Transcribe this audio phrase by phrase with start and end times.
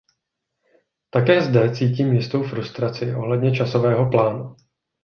[1.09, 4.55] Také zde cítím jistou frustraci ohledně časového plánu.